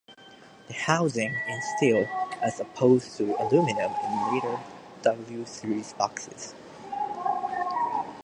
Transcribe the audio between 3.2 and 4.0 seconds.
aluminium